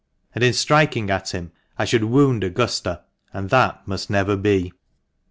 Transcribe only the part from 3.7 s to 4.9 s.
must never be."